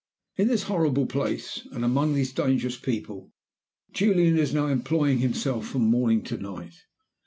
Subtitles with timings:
[0.35, 3.31] In this horrible place, and among these dangerous people,
[3.93, 6.73] Julian is now employing himself from morning to night.